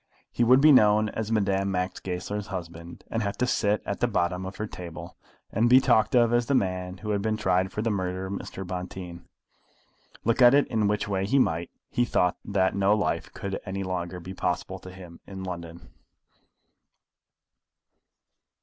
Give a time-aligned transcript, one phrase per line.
[0.31, 4.47] He would be known as Madame Goesler's husband, and have to sit at the bottom
[4.47, 5.15] of her table,
[5.51, 8.33] and be talked of as the man who had been tried for the murder of
[8.33, 8.65] Mr.
[8.65, 9.25] Bonteen.
[10.23, 13.83] Look at it in which way he might, he thought that no life could any
[13.83, 15.89] longer be possible to him in London.